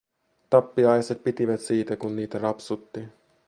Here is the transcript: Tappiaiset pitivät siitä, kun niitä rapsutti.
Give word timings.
Tappiaiset 0.49 1.23
pitivät 1.23 1.61
siitä, 1.61 1.95
kun 1.95 2.15
niitä 2.15 2.37
rapsutti. 2.37 3.07